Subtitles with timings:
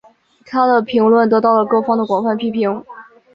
[0.47, 2.83] 她的评论得到了各方的广泛批评。